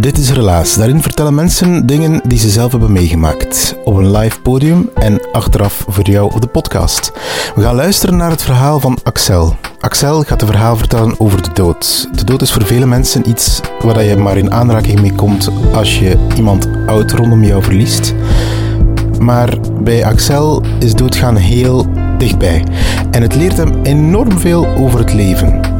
Dit 0.00 0.18
is 0.18 0.30
Relaas. 0.30 0.76
Daarin 0.76 1.02
vertellen 1.02 1.34
mensen 1.34 1.86
dingen 1.86 2.20
die 2.24 2.38
ze 2.38 2.50
zelf 2.50 2.70
hebben 2.70 2.92
meegemaakt. 2.92 3.76
Op 3.84 3.96
een 3.96 4.10
live 4.16 4.40
podium 4.40 4.90
en 4.94 5.20
achteraf 5.32 5.84
voor 5.88 6.10
jou 6.10 6.34
op 6.34 6.40
de 6.40 6.46
podcast. 6.46 7.12
We 7.54 7.62
gaan 7.62 7.74
luisteren 7.74 8.16
naar 8.16 8.30
het 8.30 8.42
verhaal 8.42 8.80
van 8.80 8.98
Axel. 9.02 9.56
Axel 9.80 10.22
gaat 10.22 10.42
een 10.42 10.48
verhaal 10.48 10.76
vertellen 10.76 11.20
over 11.20 11.42
de 11.42 11.52
dood. 11.52 12.08
De 12.12 12.24
dood 12.24 12.42
is 12.42 12.52
voor 12.52 12.66
vele 12.66 12.86
mensen 12.86 13.28
iets 13.28 13.60
waar 13.82 14.02
je 14.02 14.16
maar 14.16 14.36
in 14.36 14.52
aanraking 14.52 15.00
mee 15.00 15.14
komt 15.14 15.50
als 15.72 15.98
je 15.98 16.16
iemand 16.36 16.68
oud 16.86 17.12
rondom 17.12 17.44
jou 17.44 17.62
verliest. 17.62 18.14
Maar 19.20 19.58
bij 19.80 20.04
Axel 20.04 20.62
is 20.78 20.94
doodgaan 20.94 21.36
heel 21.36 21.86
dichtbij. 22.18 22.64
En 23.10 23.22
het 23.22 23.34
leert 23.34 23.56
hem 23.56 23.82
enorm 23.82 24.38
veel 24.38 24.66
over 24.66 24.98
het 24.98 25.12
leven. 25.12 25.77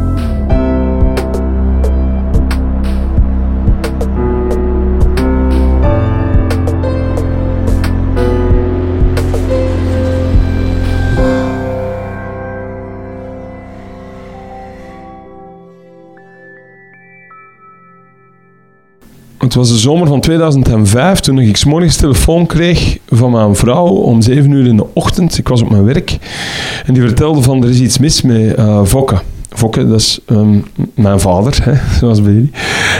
Het 19.48 19.56
was 19.56 19.68
de 19.68 19.78
zomer 19.78 20.06
van 20.06 20.20
2005 20.20 21.20
toen 21.20 21.38
ik 21.38 21.64
morgens 21.64 21.96
telefoon 21.96 22.46
kreeg 22.46 22.98
van 23.08 23.30
mijn 23.30 23.54
vrouw 23.54 23.86
om 23.86 24.22
7 24.22 24.50
uur 24.50 24.66
in 24.66 24.76
de 24.76 24.86
ochtend. 24.92 25.38
Ik 25.38 25.48
was 25.48 25.62
op 25.62 25.70
mijn 25.70 25.84
werk 25.84 26.18
en 26.86 26.94
die 26.94 27.02
vertelde 27.02 27.42
van 27.42 27.62
er 27.62 27.70
is 27.70 27.80
iets 27.80 27.98
mis 27.98 28.22
met 28.22 28.58
uh, 28.58 28.84
Fokke. 28.84 29.18
Fokke, 29.48 29.88
dat 29.88 30.00
is 30.00 30.20
um, 30.26 30.64
mijn 30.94 31.20
vader, 31.20 31.58
hè, 31.62 31.72
zoals 32.00 32.22
bij 32.22 32.32
jullie. 32.32 32.50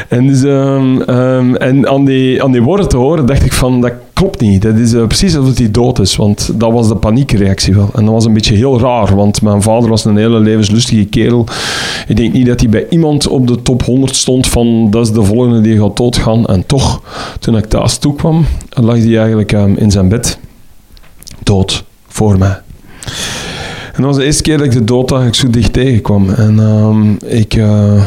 En, 0.08 0.26
dus, 0.26 0.42
um, 0.42 1.00
um, 1.08 1.56
en 1.56 1.88
aan, 1.88 2.04
die, 2.04 2.42
aan 2.42 2.52
die 2.52 2.62
woorden 2.62 2.88
te 2.88 2.96
horen 2.96 3.26
dacht 3.26 3.44
ik 3.44 3.52
van, 3.52 3.80
dat 3.80 3.92
klopt 4.18 4.40
niet. 4.40 4.62
Dat 4.62 4.74
is 4.74 4.92
uh, 4.92 5.06
precies 5.06 5.36
alsof 5.36 5.58
hij 5.58 5.70
dood 5.70 5.98
is, 5.98 6.16
want 6.16 6.50
dat 6.54 6.72
was 6.72 6.88
de 6.88 6.96
paniekreactie 6.96 7.74
wel. 7.74 7.90
En 7.94 8.04
dat 8.04 8.14
was 8.14 8.24
een 8.24 8.32
beetje 8.32 8.54
heel 8.54 8.80
raar, 8.80 9.16
want 9.16 9.42
mijn 9.42 9.62
vader 9.62 9.88
was 9.88 10.04
een 10.04 10.16
hele 10.16 10.40
levenslustige 10.40 11.04
kerel. 11.04 11.46
Ik 12.08 12.16
denk 12.16 12.32
niet 12.32 12.46
dat 12.46 12.60
hij 12.60 12.68
bij 12.68 12.86
iemand 12.90 13.28
op 13.28 13.46
de 13.46 13.62
top 13.62 13.82
100 13.82 14.16
stond 14.16 14.46
van, 14.46 14.90
dat 14.90 15.06
is 15.06 15.12
de 15.12 15.22
volgende 15.22 15.60
die 15.60 15.78
gaat 15.78 15.96
doodgaan. 15.96 16.46
En 16.46 16.66
toch, 16.66 17.02
toen 17.40 17.56
ik 17.56 17.64
thuis 17.64 17.98
toekwam, 17.98 18.46
lag 18.70 18.96
hij 18.96 19.18
eigenlijk 19.18 19.52
in 19.52 19.90
zijn 19.90 20.08
bed, 20.08 20.38
dood, 21.42 21.84
voor 22.08 22.38
mij. 22.38 22.60
En 23.92 24.02
dat 24.02 24.04
was 24.04 24.16
de 24.16 24.24
eerste 24.24 24.42
keer 24.42 24.56
dat 24.56 24.66
ik 24.66 24.72
de 24.72 24.84
dood 24.84 25.10
ik 25.10 25.34
zo 25.34 25.50
dicht 25.50 25.72
tegenkwam. 25.72 26.30
En 26.30 26.58
um, 26.58 27.16
ik, 27.26 27.54
uh, 27.54 28.04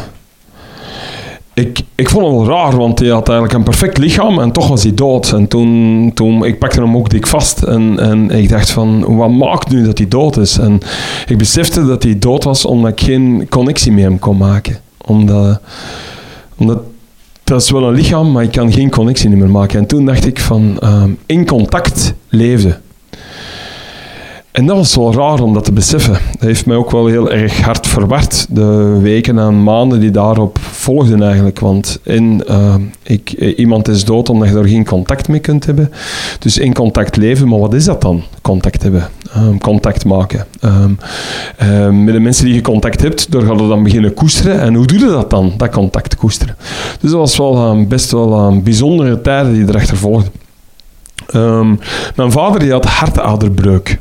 ik, 1.62 1.82
ik 1.96 2.10
vond 2.10 2.26
het 2.26 2.36
wel 2.36 2.46
raar, 2.46 2.78
want 2.78 3.00
hij 3.00 3.08
had 3.08 3.30
eigenlijk 3.30 3.58
een 3.58 3.64
perfect 3.64 3.98
lichaam 3.98 4.40
en 4.40 4.52
toch 4.52 4.68
was 4.68 4.84
hij 4.84 4.94
dood. 4.94 5.32
En 5.32 5.48
toen, 5.48 6.12
toen 6.14 6.46
ik 6.46 6.60
pakte 6.60 6.82
hem 6.82 6.96
ook 6.96 7.10
dik 7.10 7.28
vast 7.28 7.64
en, 7.64 8.00
en 8.00 8.30
ik 8.30 8.50
dacht 8.50 8.70
van, 8.72 9.16
wat 9.16 9.32
maakt 9.32 9.70
nu 9.70 9.86
dat 9.86 9.98
hij 9.98 10.08
dood 10.08 10.38
is? 10.38 10.58
En 10.58 10.80
ik 11.28 11.38
besefte 11.38 11.86
dat 11.86 12.04
hij 12.04 12.20
dood 12.20 12.44
was 12.44 12.66
omdat 12.66 12.92
ik 12.92 13.02
geen 13.02 13.46
connectie 13.50 13.92
met 13.92 14.04
hem 14.04 14.20
kon 14.20 14.38
maken. 14.38 14.80
Omdat, 15.06 15.62
omdat 16.58 16.80
dat 17.44 17.62
is 17.62 17.72
wel 17.72 17.84
een 17.84 17.94
lichaam, 17.94 18.32
maar 18.32 18.44
ik 18.44 18.52
kan 18.52 18.74
geen 18.74 18.90
connectie 18.90 19.30
meer 19.30 19.50
maken. 19.50 19.80
En 19.80 19.86
toen 19.86 20.06
dacht 20.06 20.26
ik 20.26 20.40
van, 20.40 20.78
um, 20.84 21.18
in 21.26 21.46
contact 21.46 22.14
leefde. 22.30 22.80
En 24.52 24.66
dat 24.66 24.76
was 24.76 24.96
wel 24.96 25.14
raar 25.14 25.42
om 25.42 25.54
dat 25.54 25.64
te 25.64 25.72
beseffen. 25.72 26.14
Dat 26.14 26.42
heeft 26.42 26.66
mij 26.66 26.76
ook 26.76 26.92
wel 26.92 27.08
heel 27.08 27.32
erg 27.32 27.62
hard 27.62 27.88
verward, 27.88 28.46
de 28.50 28.98
weken 29.02 29.40
en 29.40 29.64
maanden 29.64 30.00
die 30.00 30.12
daarop 30.12 30.60
volgden 30.60 31.24
eigenlijk. 31.24 31.60
Want 31.60 32.00
in, 32.04 32.44
uh, 32.50 32.76
ik, 33.04 33.32
iemand 33.32 33.88
is 33.88 34.06
dood 34.06 34.30
omdat 34.30 34.50
je 34.50 34.56
er 34.56 34.68
geen 34.68 34.86
contact 34.86 35.28
mee 35.28 35.40
kunt 35.40 35.66
hebben. 35.66 35.92
Dus 36.40 36.58
in 36.58 36.74
contact 36.74 37.16
leven, 37.16 37.48
maar 37.48 37.60
wat 37.60 37.74
is 37.74 37.86
dat 37.86 38.02
dan? 38.02 38.24
Contact 38.42 38.84
hebben, 38.84 39.10
um, 39.38 39.60
contact 39.60 40.06
maken. 40.06 40.46
Um, 40.64 40.98
um, 41.62 42.04
met 42.04 42.14
de 42.14 42.20
mensen 42.20 42.46
die 42.46 42.54
je 42.54 42.62
contact 42.62 43.02
hebt, 43.02 43.32
daar 43.32 43.42
gaat 43.42 43.60
je 43.60 43.68
dan 43.68 43.84
beginnen 43.84 44.14
koesteren. 44.14 44.60
En 44.60 44.74
hoe 44.74 44.86
doe 44.86 45.00
je 45.00 45.06
dat 45.06 45.30
dan, 45.30 45.54
dat 45.58 45.70
contact 45.70 46.16
koesteren? 46.16 46.56
Dus 47.00 47.12
dat 47.12 47.20
was 47.20 47.38
wel 47.38 47.86
best 47.88 48.12
wel 48.12 48.62
bijzondere 48.62 49.22
tijden 49.22 49.54
die 49.54 49.68
erachter 49.68 49.98
volgden. 49.98 50.32
mijn 52.16 52.32
vader 52.32 52.60
die 52.60 52.72
had 52.72 52.86
hartaderbreuk 52.86 54.00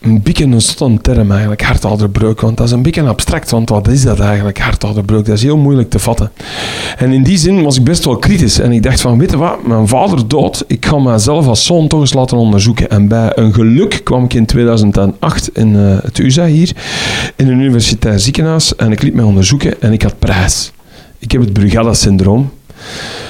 een 0.00 0.22
beetje 0.22 0.44
een 0.44 0.60
stomme 0.60 1.00
term 1.00 1.30
eigenlijk, 1.30 1.62
hartouderbreuk. 1.62 2.40
Want 2.40 2.56
dat 2.56 2.66
is 2.66 2.72
een 2.72 2.82
beetje 2.82 3.02
abstract, 3.02 3.50
want 3.50 3.68
wat 3.68 3.88
is 3.88 4.02
dat 4.02 4.20
eigenlijk, 4.20 4.58
hartouderbreuk? 4.58 5.24
Dat 5.26 5.36
is 5.36 5.42
heel 5.42 5.56
moeilijk 5.56 5.90
te 5.90 5.98
vatten. 5.98 6.32
En 6.96 7.12
in 7.12 7.22
die 7.22 7.38
zin 7.38 7.62
was 7.62 7.76
ik 7.76 7.84
best 7.84 8.04
wel 8.04 8.16
kritisch. 8.16 8.58
En 8.58 8.72
ik 8.72 8.82
dacht 8.82 9.00
van, 9.00 9.18
weet 9.18 9.30
je 9.30 9.36
wat, 9.36 9.66
mijn 9.66 9.88
vader 9.88 10.28
dood, 10.28 10.64
ik 10.66 10.86
ga 10.86 10.98
mezelf 10.98 11.46
als 11.46 11.64
zoon 11.64 11.88
toch 11.88 12.00
eens 12.00 12.14
laten 12.14 12.36
onderzoeken. 12.36 12.90
En 12.90 13.08
bij 13.08 13.32
een 13.34 13.54
geluk 13.54 14.00
kwam 14.04 14.24
ik 14.24 14.34
in 14.34 14.46
2008 14.46 15.50
in 15.52 15.74
uh, 15.74 15.98
het 16.02 16.18
USA 16.18 16.46
hier, 16.46 16.72
in 17.36 17.48
een 17.48 17.60
universitair 17.60 18.18
ziekenhuis. 18.18 18.76
En 18.76 18.92
ik 18.92 19.02
liet 19.02 19.14
mij 19.14 19.24
onderzoeken 19.24 19.82
en 19.82 19.92
ik 19.92 20.02
had 20.02 20.18
prijs. 20.18 20.72
Ik 21.18 21.32
heb 21.32 21.40
het 21.40 21.52
Brugada-syndroom. 21.52 22.50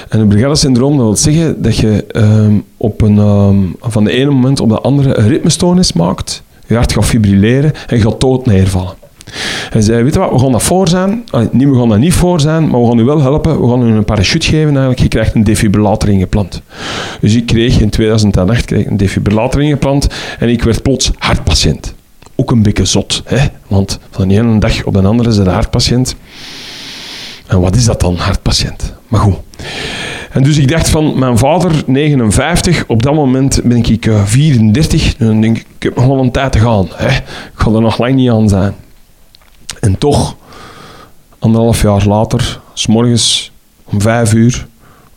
En 0.08 0.18
het 0.18 0.28
Brugada-syndroom, 0.28 0.96
dat 0.96 1.06
wil 1.06 1.16
zeggen 1.16 1.62
dat 1.62 1.76
je 1.76 2.04
um, 2.16 2.64
op 2.82 3.02
een, 3.02 3.18
um, 3.18 3.76
van 3.80 4.04
de 4.04 4.10
ene 4.10 4.30
moment 4.30 4.60
op 4.60 4.68
de 4.68 4.80
andere 4.80 5.18
een 5.18 5.28
ritmestoornis 5.28 5.92
maakt. 5.92 6.42
Je 6.66 6.74
hart 6.74 6.92
gaat 6.92 7.04
fibrilleren 7.04 7.72
en 7.86 7.96
je 7.96 8.02
gaat 8.02 8.20
dood 8.20 8.46
neervallen. 8.46 8.94
En 9.70 9.82
zei, 9.82 10.02
weet 10.02 10.14
wat, 10.14 10.30
we 10.30 10.38
gaan 10.38 10.52
dat 10.52 10.62
voor 10.62 10.88
zijn. 10.88 11.24
Allee, 11.30 11.48
niet, 11.52 11.68
we 11.68 11.78
gaan 11.78 11.88
dat 11.88 11.98
niet 11.98 12.12
voor 12.12 12.40
zijn, 12.40 12.68
maar 12.68 12.80
we 12.80 12.86
gaan 12.86 12.98
u 12.98 13.04
wel 13.04 13.20
helpen. 13.20 13.60
We 13.60 13.68
gaan 13.68 13.82
u 13.82 13.94
een 13.94 14.04
parachute 14.04 14.46
geven 14.46 14.68
eigenlijk. 14.68 14.98
Je 14.98 15.08
krijgt 15.08 15.34
een 15.34 15.44
defibrillator 15.44 16.08
ingeplant. 16.08 16.62
Dus 17.20 17.34
ik 17.34 17.46
kreeg 17.46 17.80
in 17.80 17.90
2008 17.90 18.64
kreeg 18.64 18.86
een 18.86 18.96
defibrillator 18.96 19.62
ingeplant 19.62 20.08
en 20.38 20.48
ik 20.48 20.62
werd 20.62 20.82
plots 20.82 21.10
hartpatiënt. 21.18 21.94
Ook 22.36 22.50
een 22.50 22.62
beetje 22.62 22.84
zot, 22.84 23.22
hè? 23.24 23.46
want 23.66 23.98
van 24.10 24.28
de 24.28 24.34
ene 24.34 24.58
dag 24.58 24.84
op 24.84 24.92
de 24.92 25.02
andere 25.02 25.28
is 25.28 25.36
het 25.36 25.46
hartpatiënt. 25.46 26.16
En 27.46 27.60
wat 27.60 27.76
is 27.76 27.84
dat 27.84 28.00
dan, 28.00 28.16
hartpatiënt? 28.16 28.94
Maar 29.08 29.20
goed. 29.20 29.36
En 30.30 30.42
dus 30.42 30.58
ik 30.58 30.68
dacht 30.68 30.88
van, 30.88 31.18
mijn 31.18 31.38
vader, 31.38 31.82
59, 31.86 32.84
op 32.86 33.02
dat 33.02 33.14
moment 33.14 33.60
ben 33.64 33.84
ik 33.84 34.06
uh, 34.06 34.24
34. 34.24 35.16
En 35.16 35.26
dan 35.26 35.40
denk 35.40 35.56
ik, 35.56 35.66
ik 35.76 35.82
heb 35.82 35.96
nog 35.96 36.06
wel 36.06 36.18
een 36.18 36.30
tijd 36.30 36.52
te 36.52 36.58
gaan. 36.58 36.88
Hè? 36.94 37.16
Ik 37.16 37.24
ga 37.54 37.70
er 37.70 37.80
nog 37.80 37.98
lang 37.98 38.14
niet 38.14 38.30
aan 38.30 38.48
zijn. 38.48 38.74
En 39.80 39.98
toch, 39.98 40.36
anderhalf 41.38 41.82
jaar 41.82 42.06
later, 42.06 42.60
s 42.74 42.86
morgens 42.86 43.52
om 43.84 44.00
vijf 44.00 44.32
uur, 44.32 44.66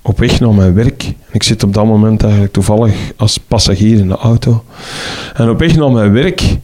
op 0.01 0.19
weg 0.19 0.39
naar 0.39 0.53
mijn 0.53 0.73
werk. 0.73 1.13
Ik 1.31 1.43
zit 1.43 1.63
op 1.63 1.73
dat 1.73 1.85
moment 1.85 2.23
eigenlijk 2.23 2.53
toevallig 2.53 3.11
als 3.17 3.37
passagier 3.37 3.97
in 3.97 4.07
de 4.07 4.17
auto. 4.17 4.63
En 5.33 5.49
op 5.49 5.59
weg 5.59 5.75
naar 5.75 5.91
mijn 5.91 6.11
werk 6.11 6.57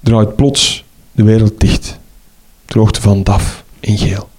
draait 0.00 0.36
plots 0.36 0.84
de 1.12 1.22
wereld 1.22 1.60
dicht. 1.60 1.98
Ter 2.64 2.78
hoogte 2.78 3.00
van 3.00 3.22
DAF 3.22 3.64
in 3.80 3.98
geel 3.98 4.30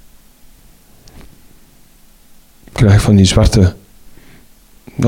krijg 2.85 3.01
van 3.01 3.15
die 3.15 3.25
zwarte... 3.25 3.75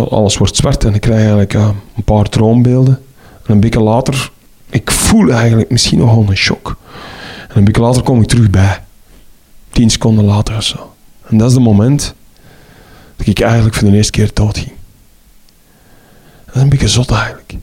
Alles 0.09 0.37
wordt 0.37 0.55
zwart 0.55 0.83
en 0.83 0.93
ik 0.93 1.01
krijg 1.01 1.19
eigenlijk 1.19 1.53
een 1.53 2.03
paar 2.05 2.29
droombeelden. 2.29 3.01
En 3.45 3.53
een 3.53 3.59
beetje 3.59 3.81
later 3.81 4.31
ik 4.75 4.91
voel 4.91 5.29
eigenlijk 5.29 5.69
misschien 5.69 5.99
nog 5.99 6.15
wel 6.15 6.25
een 6.29 6.37
shock. 6.37 6.77
En 7.49 7.57
een 7.57 7.63
beetje 7.63 7.81
later 7.81 8.03
kom 8.03 8.21
ik 8.21 8.27
terug 8.27 8.49
bij. 8.49 8.83
Tien 9.69 9.89
seconden 9.89 10.25
later 10.25 10.57
of 10.57 10.63
zo. 10.63 10.95
En 11.27 11.37
dat 11.37 11.49
is 11.49 11.55
het 11.55 11.63
moment 11.63 12.13
dat 13.15 13.27
ik 13.27 13.39
eigenlijk 13.39 13.75
voor 13.75 13.89
de 13.89 13.95
eerste 13.95 14.11
keer 14.11 14.29
dood 14.33 14.57
ging. 14.57 14.71
Dat 16.45 16.55
is 16.55 16.61
een 16.61 16.69
beetje 16.69 16.87
zot 16.87 17.11
eigenlijk. 17.11 17.53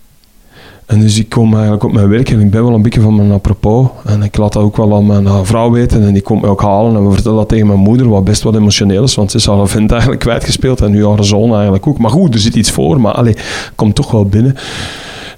En 0.93 1.01
dus 1.01 1.19
ik 1.19 1.29
kom 1.29 1.53
eigenlijk 1.53 1.85
op 1.85 1.93
mijn 1.93 2.09
werk 2.09 2.31
en 2.31 2.41
ik 2.41 2.51
ben 2.51 2.65
wel 2.65 2.75
een 2.75 2.83
beetje 2.83 3.01
van 3.01 3.17
mijn 3.17 3.33
apropos. 3.33 3.89
En 4.05 4.23
ik 4.23 4.37
laat 4.37 4.53
dat 4.53 4.63
ook 4.63 4.77
wel 4.77 4.95
aan 4.95 5.07
mijn 5.07 5.25
uh, 5.25 5.39
vrouw 5.43 5.71
weten 5.71 6.03
en 6.03 6.13
die 6.13 6.23
komt 6.23 6.41
mij 6.41 6.51
ook 6.51 6.63
halen. 6.63 6.97
En 6.97 7.07
we 7.07 7.13
vertellen 7.13 7.39
dat 7.39 7.49
tegen 7.49 7.67
mijn 7.67 7.79
moeder, 7.79 8.09
wat 8.09 8.25
best 8.25 8.43
wat 8.43 8.55
emotioneel 8.55 9.03
is, 9.03 9.15
want 9.15 9.31
ze 9.31 9.37
is 9.37 9.47
haar 9.47 9.69
vent 9.69 9.91
eigenlijk 9.91 10.21
kwijtgespeeld 10.21 10.81
en 10.81 10.91
nu 10.91 11.07
haar 11.07 11.25
zoon 11.25 11.55
eigenlijk 11.55 11.87
ook. 11.87 11.99
Maar 11.99 12.11
goed, 12.11 12.35
er 12.35 12.41
zit 12.41 12.55
iets 12.55 12.71
voor, 12.71 13.01
maar 13.01 13.13
allee, 13.13 13.37
komt 13.75 13.95
toch 13.95 14.11
wel 14.11 14.27
binnen. 14.27 14.57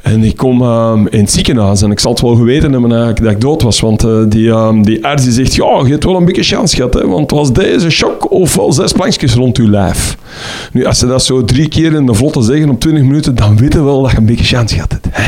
En 0.04 0.24
ik 0.24 0.36
kom 0.36 0.62
um, 0.62 1.08
in 1.08 1.20
het 1.20 1.30
ziekenhuis 1.30 1.82
en 1.82 1.90
ik 1.90 2.00
zal 2.00 2.12
het 2.12 2.20
wel 2.20 2.34
geweten 2.34 2.72
hebben 2.72 2.90
eigenlijk 2.90 3.22
dat 3.22 3.32
ik 3.32 3.40
dood 3.40 3.62
was. 3.62 3.80
Want 3.80 4.04
uh, 4.04 4.22
die, 4.28 4.48
um, 4.48 4.84
die 4.84 5.04
arts 5.04 5.22
die 5.22 5.32
zegt, 5.32 5.54
ja, 5.54 5.80
je 5.84 5.90
hebt 5.90 6.04
wel 6.04 6.16
een 6.16 6.24
beetje 6.24 6.56
kans 6.56 6.74
gehad. 6.74 6.94
Hè, 6.94 7.06
want 7.06 7.30
was 7.30 7.52
deze 7.52 7.90
shock 7.90 8.30
of 8.30 8.54
wel 8.54 8.72
zes 8.72 8.92
plankjes 8.92 9.34
rond 9.34 9.56
je 9.56 9.68
lijf. 9.68 10.16
Nu, 10.72 10.84
als 10.84 10.98
ze 10.98 11.06
dat 11.06 11.24
zo 11.24 11.44
drie 11.44 11.68
keer 11.68 11.92
in 11.92 12.06
de 12.06 12.14
vlotte 12.14 12.42
zeggen 12.42 12.68
op 12.68 12.80
20 12.80 13.02
minuten, 13.02 13.34
dan 13.34 13.56
weten 13.56 13.78
we 13.78 13.84
wel 13.84 14.02
dat 14.02 14.10
je 14.10 14.16
een 14.16 14.26
beetje 14.26 14.56
kans 14.56 14.72
gehad 14.72 14.92
hebt. 14.92 15.06
Hè. 15.10 15.26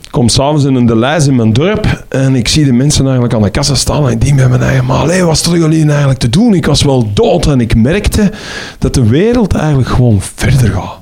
Ik 0.00 0.18
kom 0.18 0.28
s'avonds 0.28 0.64
in 0.64 0.86
de 0.86 0.96
lijst 0.96 1.26
in 1.26 1.36
mijn 1.36 1.52
dorp 1.52 2.04
en 2.08 2.34
ik 2.34 2.48
zie 2.48 2.64
de 2.64 2.72
mensen 2.72 3.04
eigenlijk 3.04 3.34
aan 3.34 3.42
de 3.42 3.50
kassa 3.50 3.74
staan 3.74 4.06
en 4.06 4.12
ik 4.12 4.20
denk 4.20 4.48
mijn 4.48 4.62
eigen, 4.62 4.84
maar 4.84 5.24
wat 5.24 5.36
stonden 5.36 5.62
jullie 5.62 5.88
eigenlijk 5.88 6.18
te 6.18 6.30
doen? 6.30 6.54
Ik 6.54 6.66
was 6.66 6.82
wel 6.82 7.10
dood 7.14 7.46
en 7.46 7.60
ik 7.60 7.74
merkte 7.74 8.32
dat 8.78 8.94
de 8.94 9.08
wereld 9.08 9.54
eigenlijk 9.54 9.88
gewoon 9.88 10.20
verder 10.20 10.68
gaat. 10.68 11.01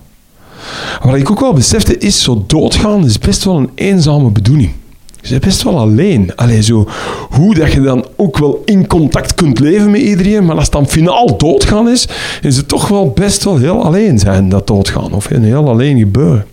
Wat 1.02 1.16
ik 1.16 1.30
ook 1.30 1.40
wel 1.40 1.52
besefte 1.52 1.98
is, 1.98 2.22
zo 2.22 2.44
doodgaan 2.46 3.04
is 3.04 3.18
best 3.18 3.44
wel 3.44 3.56
een 3.56 3.70
eenzame 3.74 4.30
bedoeling. 4.30 4.72
Je 5.20 5.28
bent 5.28 5.44
best 5.44 5.62
wel 5.62 5.78
alleen. 5.78 6.32
Allee, 6.36 6.62
zo, 6.62 6.88
hoe 7.30 7.54
dat 7.54 7.72
je 7.72 7.80
dan 7.80 8.06
ook 8.16 8.38
wel 8.38 8.62
in 8.64 8.86
contact 8.86 9.34
kunt 9.34 9.58
leven 9.58 9.90
met 9.90 10.00
iedereen, 10.00 10.44
maar 10.44 10.54
als 10.54 10.64
het 10.64 10.72
dan 10.72 10.88
finaal 10.88 11.36
doodgaan 11.36 11.88
is, 11.88 12.08
is 12.42 12.56
het 12.56 12.68
toch 12.68 12.88
wel 12.88 13.10
best 13.10 13.44
wel 13.44 13.56
heel 13.56 13.84
alleen 13.84 14.18
zijn, 14.18 14.48
dat 14.48 14.66
doodgaan. 14.66 15.12
Of 15.12 15.30
een 15.30 15.44
heel 15.44 15.68
alleen 15.68 15.98
gebeuren. 15.98 16.46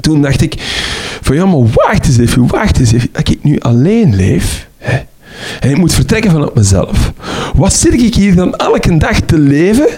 Toen 0.00 0.22
dacht 0.22 0.40
ik, 0.40 0.54
van 1.20 1.36
ja, 1.36 1.46
maar 1.46 1.66
wacht 1.74 2.06
eens 2.06 2.18
even, 2.18 2.46
wacht 2.46 2.78
eens 2.78 2.92
even. 2.92 3.08
Dat 3.12 3.28
ik 3.28 3.44
nu 3.44 3.60
alleen 3.60 4.16
leef, 4.16 4.68
hè, 4.78 4.98
en 5.60 5.70
ik 5.70 5.76
moet 5.76 5.92
vertrekken 5.94 6.30
vanuit 6.30 6.54
mezelf. 6.54 7.12
Wat 7.54 7.74
zit 7.74 7.92
ik 7.92 8.14
hier 8.14 8.34
dan 8.34 8.56
elke 8.56 8.96
dag 8.96 9.20
te 9.20 9.38
leven 9.38 9.88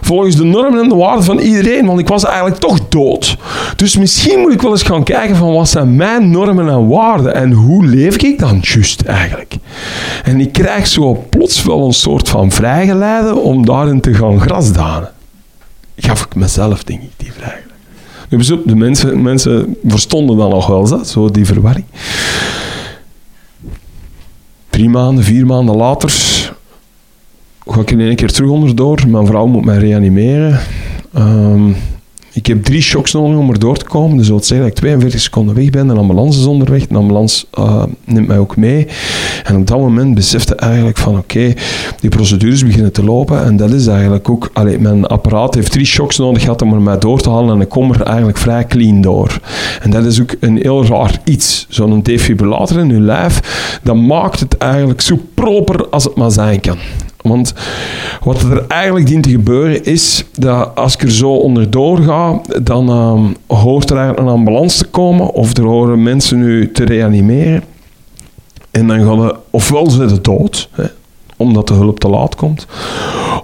volgens 0.00 0.36
de 0.36 0.44
normen 0.44 0.82
en 0.82 0.88
de 0.88 0.94
waarden 0.94 1.24
van 1.24 1.38
iedereen, 1.38 1.86
want 1.86 1.98
ik 1.98 2.08
was 2.08 2.24
eigenlijk 2.24 2.56
toch 2.56 2.88
dood. 2.88 3.36
Dus 3.76 3.96
misschien 3.96 4.40
moet 4.40 4.52
ik 4.52 4.62
wel 4.62 4.70
eens 4.70 4.82
gaan 4.82 5.02
kijken 5.02 5.36
van 5.36 5.52
wat 5.52 5.68
zijn 5.68 5.96
mijn 5.96 6.30
normen 6.30 6.68
en 6.68 6.88
waarden 6.88 7.34
en 7.34 7.52
hoe 7.52 7.86
leef 7.86 8.16
ik 8.16 8.38
dan 8.38 8.58
juist 8.62 9.00
eigenlijk. 9.00 9.54
En 10.24 10.40
ik 10.40 10.52
krijg 10.52 10.86
zo 10.86 11.24
plots 11.30 11.62
wel 11.62 11.86
een 11.86 11.92
soort 11.92 12.28
van 12.28 12.50
vrijgeleide 12.50 13.34
om 13.34 13.66
daarin 13.66 14.00
te 14.00 14.14
gaan 14.14 14.40
grasdanen. 14.40 15.10
Gaf 15.96 16.24
ik 16.24 16.34
mezelf, 16.34 16.84
denk 16.84 17.02
ik, 17.02 17.10
die 17.16 17.32
vrijgeleide. 17.32 17.68
De 18.66 18.76
mensen, 18.76 19.22
mensen 19.22 19.76
verstonden 19.84 20.36
dan 20.36 20.50
nog 20.50 20.66
wel 20.66 20.88
dat, 20.88 21.08
zo 21.08 21.30
die 21.30 21.46
verwarring. 21.46 21.84
Drie 24.70 24.88
maanden, 24.88 25.24
vier 25.24 25.46
maanden 25.46 25.76
later 25.76 26.49
ga 27.66 27.80
ik 27.80 27.90
in 27.90 28.00
één 28.00 28.16
keer 28.16 28.32
terug 28.32 28.50
onderdoor. 28.50 29.08
Mijn 29.08 29.26
vrouw 29.26 29.46
moet 29.46 29.64
mij 29.64 29.78
reanimeren. 29.78 30.60
Um, 31.18 31.76
ik 32.32 32.46
heb 32.46 32.64
drie 32.64 32.80
shocks 32.80 33.12
nodig 33.12 33.38
om 33.38 33.50
erdoor 33.50 33.76
te 33.76 33.84
komen. 33.84 34.16
Dus 34.16 34.26
dat 34.26 34.36
wil 34.36 34.44
zeggen 34.44 34.66
dat 34.66 34.76
ik 34.76 34.82
42 34.82 35.20
seconden 35.20 35.54
weg 35.54 35.70
ben. 35.70 35.88
Een 35.88 35.96
ambulance 35.96 36.40
is 36.40 36.46
onderweg. 36.46 36.86
De 36.86 36.96
ambulance 36.96 37.46
uh, 37.58 37.82
neemt 38.04 38.26
mij 38.26 38.38
ook 38.38 38.56
mee. 38.56 38.86
En 39.44 39.56
op 39.56 39.66
dat 39.66 39.78
moment 39.78 40.14
besefte 40.14 40.54
eigenlijk 40.54 40.98
van 40.98 41.18
oké, 41.18 41.52
die 42.00 42.10
procedures 42.10 42.64
beginnen 42.64 42.92
te 42.92 43.04
lopen. 43.04 43.44
En 43.44 43.56
dat 43.56 43.70
is 43.70 43.86
eigenlijk 43.86 44.28
ook... 44.30 44.50
Allee, 44.52 44.78
mijn 44.78 45.06
apparaat 45.06 45.54
heeft 45.54 45.72
drie 45.72 45.84
shocks 45.84 46.18
nodig 46.18 46.42
gehad 46.42 46.62
om 46.62 46.72
er 46.72 46.80
mij 46.80 46.98
door 46.98 47.20
te 47.20 47.30
halen. 47.30 47.54
En 47.54 47.60
ik 47.60 47.68
kom 47.68 47.92
er 47.92 48.02
eigenlijk 48.02 48.38
vrij 48.38 48.66
clean 48.66 49.00
door. 49.00 49.40
En 49.82 49.90
dat 49.90 50.04
is 50.04 50.20
ook 50.20 50.34
een 50.40 50.56
heel 50.56 50.86
raar 50.86 51.20
iets. 51.24 51.66
Zo'n 51.68 52.02
defibrillator 52.02 52.78
in 52.78 52.88
je 52.88 53.00
lijf, 53.00 53.40
dat 53.82 53.96
maakt 53.96 54.40
het 54.40 54.56
eigenlijk 54.56 55.00
zo 55.00 55.18
proper 55.34 55.88
als 55.88 56.04
het 56.04 56.14
maar 56.14 56.30
zijn 56.30 56.60
kan. 56.60 56.76
Want 57.22 57.54
wat 58.24 58.42
er 58.42 58.64
eigenlijk 58.66 59.06
dient 59.06 59.22
te 59.22 59.30
gebeuren 59.30 59.84
is 59.84 60.24
dat 60.32 60.70
als 60.74 60.94
ik 60.94 61.02
er 61.02 61.10
zo 61.10 61.30
onderdoor 61.30 61.98
ga, 61.98 62.40
dan 62.62 62.88
um, 62.88 63.36
hoort 63.46 63.90
er 63.90 63.96
eigenlijk 63.96 64.28
een 64.28 64.34
ambulance 64.34 64.78
te 64.78 64.84
komen 64.84 65.32
of 65.32 65.56
er 65.56 65.64
horen 65.64 66.02
mensen 66.02 66.38
nu 66.38 66.72
te 66.72 66.84
reanimeren. 66.84 67.62
En 68.70 68.86
dan 68.86 69.04
gaan 69.04 69.20
we, 69.20 69.34
ofwel 69.50 69.90
ze 69.90 70.20
dood, 70.20 70.68
hè, 70.72 70.84
omdat 71.40 71.68
de 71.68 71.74
hulp 71.74 72.00
te 72.00 72.08
laat 72.08 72.34
komt. 72.34 72.66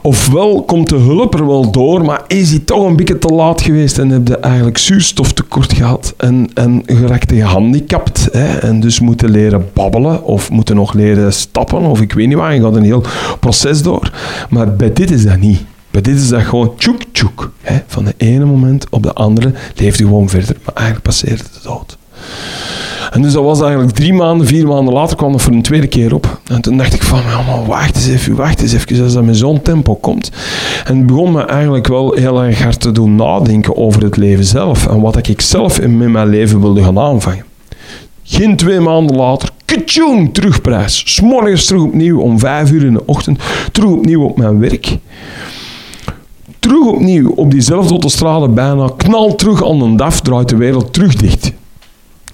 Ofwel 0.03 0.63
komt 0.63 0.89
de 0.89 0.97
hulp 0.97 1.35
er 1.35 1.47
wel 1.47 1.71
door, 1.71 2.05
maar 2.05 2.23
is 2.27 2.51
hij 2.51 2.59
toch 2.59 2.87
een 2.87 2.97
beetje 2.97 3.19
te 3.19 3.35
laat 3.35 3.63
geweest 3.63 3.99
en 3.99 4.09
heb 4.09 4.29
je 4.29 4.39
eigenlijk 4.39 4.79
zuurstoftekort 4.79 5.73
gehad 5.73 6.15
en, 6.17 6.51
en 6.55 6.83
geraakt 6.87 7.33
gehandicapt. 7.33 8.29
Hè, 8.33 8.57
en 8.57 8.81
dus 8.81 9.01
moeten 9.01 9.31
leren 9.31 9.69
babbelen 9.73 10.25
of 10.25 10.51
moeten 10.51 10.77
nog 10.77 10.93
leren 10.93 11.33
stappen 11.33 11.83
of 11.83 12.01
ik 12.01 12.13
weet 12.13 12.27
niet 12.27 12.37
waar. 12.37 12.55
Je 12.55 12.61
gaat 12.61 12.77
een 12.77 12.83
heel 12.83 13.05
proces 13.41 13.83
door. 13.83 14.11
Maar 14.51 14.77
bij 14.77 14.93
dit 14.93 15.11
is 15.11 15.25
dat 15.25 15.39
niet. 15.41 15.65
Bij 15.91 16.01
dit 16.01 16.17
is 16.17 16.29
dat 16.29 16.43
gewoon 16.43 16.73
tjoek 16.77 17.01
tjoek. 17.13 17.53
Hè. 17.61 17.79
Van 17.87 18.05
de 18.05 18.15
ene 18.17 18.45
moment 18.45 18.87
op 18.91 19.03
de 19.03 19.13
andere 19.13 19.53
leeft 19.75 19.99
hij 19.99 20.07
gewoon 20.07 20.29
verder, 20.29 20.57
maar 20.65 20.75
eigenlijk 20.75 21.07
passeert 21.07 21.39
de 21.39 21.69
dood. 21.69 21.97
En 23.11 23.23
dus 23.23 23.33
dat 23.33 23.45
was 23.45 23.61
eigenlijk 23.61 23.93
drie 23.93 24.13
maanden, 24.13 24.47
vier 24.47 24.67
maanden 24.67 24.95
later 24.95 25.17
kwam 25.17 25.33
dat 25.33 25.43
voor 25.43 25.53
een 25.53 25.63
tweede 25.63 25.87
keer 25.87 26.15
op. 26.15 26.41
En 26.47 26.61
toen 26.61 26.77
dacht 26.77 26.95
ik 26.95 27.03
van, 27.03 27.19
ja, 27.19 27.65
wacht 27.67 27.97
eens 27.97 28.09
even, 28.09 28.35
wacht 28.35 28.63
eens 28.63 28.73
even, 28.73 29.05
als 29.05 29.13
dat 29.13 29.25
met 29.25 29.37
zo'n 29.37 29.63
tempo 29.63 29.95
komt. 29.95 30.31
En 30.85 31.07
begon 31.07 31.33
me 31.33 31.45
eigenlijk 31.45 31.87
wel 31.87 32.13
heel 32.13 32.43
erg 32.43 32.63
hard 32.63 32.81
te 32.81 32.93
doen 32.93 33.15
nadenken 33.15 33.77
over 33.77 34.03
het 34.03 34.17
leven 34.17 34.45
zelf. 34.45 34.87
En 34.87 35.01
wat 35.01 35.29
ik 35.29 35.41
zelf 35.41 35.79
in 35.79 36.13
mijn 36.13 36.29
leven 36.29 36.61
wilde 36.61 36.83
gaan 36.83 36.99
aanvangen. 36.99 37.45
Geen 38.23 38.57
twee 38.57 38.81
maanden 38.81 39.17
later, 39.17 39.49
ketjoen, 39.65 40.33
terugprijs. 40.33 41.03
S'morgens 41.15 41.67
terug 41.67 41.83
opnieuw 41.83 42.21
om 42.21 42.39
vijf 42.39 42.71
uur 42.71 42.85
in 42.85 42.93
de 42.93 43.07
ochtend. 43.07 43.41
Terug 43.73 43.91
opnieuw 43.91 44.23
op 44.23 44.37
mijn 44.37 44.59
werk 44.59 44.99
terug 46.67 46.87
opnieuw 46.87 47.31
op 47.31 47.51
diezelfde 47.51 47.91
autostrade 47.91 48.49
bijna, 48.49 48.91
knal 48.97 49.35
terug 49.35 49.65
aan 49.65 49.81
een 49.81 49.97
DAF, 49.97 50.21
draait 50.21 50.49
de 50.49 50.57
wereld 50.57 50.93
terug 50.93 51.15
dicht. 51.15 51.53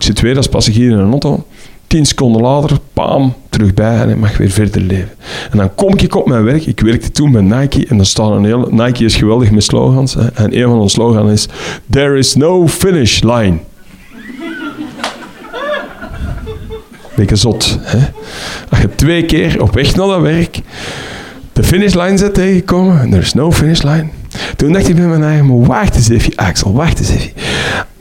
Ik 0.02 0.08
zit 0.08 0.20
weer 0.20 0.37
als 0.37 0.49
passagier 0.49 0.90
in 0.90 0.99
een 0.99 1.10
auto. 1.10 1.46
Tien 1.87 2.06
seconden 2.06 2.43
later, 2.43 2.78
pam, 2.93 3.34
terug 3.49 3.75
bij 3.75 4.00
en 4.00 4.09
ik 4.09 4.16
mag 4.16 4.37
weer 4.37 4.50
verder 4.50 4.80
leven. 4.80 5.11
En 5.50 5.59
dan 5.59 5.75
kom 5.75 5.97
ik 5.97 6.14
op 6.14 6.26
mijn 6.26 6.44
werk. 6.44 6.66
Ik 6.66 6.80
werkte 6.80 7.11
toen 7.11 7.32
bij 7.32 7.42
Nike 7.42 7.87
en 7.87 7.97
dan 7.97 8.06
staat 8.06 8.30
een 8.30 8.44
hele... 8.44 8.66
Nike 8.71 9.04
is 9.04 9.16
geweldig 9.16 9.50
met 9.50 9.64
slogans. 9.64 10.14
Hè, 10.14 10.32
en 10.32 10.56
een 10.56 10.62
van 10.62 10.78
onze 10.78 10.94
slogans 10.94 11.30
is... 11.30 11.49
There 11.90 12.18
is 12.18 12.35
no 12.35 12.68
finish 12.68 13.21
line. 13.21 13.54
Beetje 17.16 17.37
zot. 17.37 17.78
Hè? 17.80 17.99
Als 18.68 18.80
je 18.80 18.94
twee 18.94 19.25
keer 19.25 19.62
op 19.62 19.75
weg 19.75 19.97
naar 19.97 20.06
dat 20.06 20.21
werk 20.21 20.61
de 21.52 21.64
finishlijn 21.64 22.18
zit 22.18 22.35
tegengekomen 22.35 23.00
en 23.00 23.14
er 23.14 23.21
is 23.21 23.35
no 23.35 23.52
finish 23.52 23.82
line. 23.82 24.09
Toen 24.56 24.73
dacht 24.73 24.88
ik 24.88 24.97
bij 24.97 25.06
mijn 25.06 25.23
eigen, 25.23 25.66
wacht 25.66 25.94
eens 25.94 26.09
even, 26.09 26.37
Axel, 26.37 26.73
wacht 26.73 26.99
eens 26.99 27.11
even. 27.11 27.30